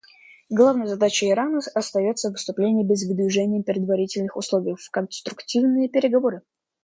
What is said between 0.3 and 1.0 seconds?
Главной